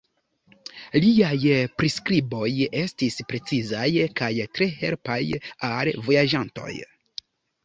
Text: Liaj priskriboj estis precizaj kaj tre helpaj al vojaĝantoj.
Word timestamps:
Liaj 1.01 1.35
priskriboj 1.81 2.49
estis 2.85 3.19
precizaj 3.35 3.85
kaj 4.21 4.31
tre 4.57 4.69
helpaj 4.81 5.19
al 5.71 5.93
vojaĝantoj. 6.11 6.73